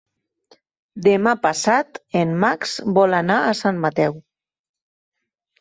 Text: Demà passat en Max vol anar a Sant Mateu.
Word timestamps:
Demà 1.07 1.33
passat 1.43 2.01
en 2.21 2.33
Max 2.45 2.73
vol 2.97 3.15
anar 3.19 3.39
a 3.51 3.55
Sant 3.63 3.83
Mateu. 3.85 4.21